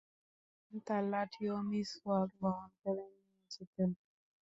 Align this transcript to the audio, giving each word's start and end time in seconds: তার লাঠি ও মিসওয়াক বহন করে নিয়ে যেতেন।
তার 0.87 1.03
লাঠি 1.11 1.43
ও 1.49 1.57
মিসওয়াক 1.69 2.29
বহন 2.41 2.69
করে 2.81 3.03
নিয়ে 3.11 3.45
যেতেন। 3.51 3.89